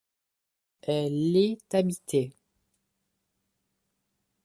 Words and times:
Elle 0.81 1.35
est 1.37 1.75
habitée. 1.75 2.33